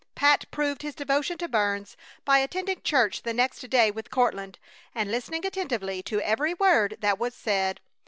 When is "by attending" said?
2.25-2.81